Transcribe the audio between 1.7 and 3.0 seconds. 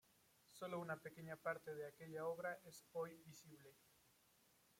de aquella obra es